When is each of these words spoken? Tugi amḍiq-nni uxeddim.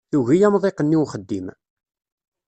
Tugi 0.11 0.37
amḍiq-nni 0.47 0.97
uxeddim. 1.03 1.47